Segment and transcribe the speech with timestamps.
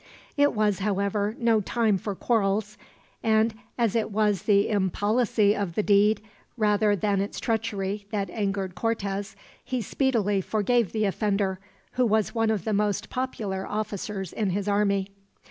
[0.35, 2.75] It was, however, no time for quarrels;
[3.21, 6.21] and as it was the impolicy of the deed,
[6.57, 11.59] rather than its treachery, that angered Cortez, he speedily forgave the offender,
[11.91, 15.09] who was one of the most popular officers in his army.